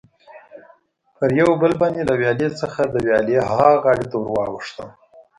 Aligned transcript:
پر 1.17 1.29
یو 1.39 1.49
پل 1.61 1.73
باندې 1.81 2.01
له 2.09 2.13
ویالې 2.19 2.49
څخه 2.61 2.81
د 2.85 2.95
ویالې 3.05 3.37
ها 3.49 3.69
غاړې 3.83 4.05
ته 4.11 4.15
ور 4.19 4.29
واوښتم. 4.51 4.89